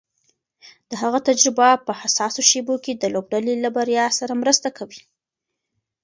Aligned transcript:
د 0.89 0.91
هغه 1.01 1.19
تجربه 1.27 1.69
په 1.85 1.91
حساسو 2.01 2.41
شېبو 2.49 2.75
کې 2.83 2.93
د 2.95 3.03
لوبډلې 3.15 3.55
له 3.63 3.69
بریا 3.77 4.05
سره 4.19 4.33
مرسته 4.41 4.67
کوي. 4.77 5.01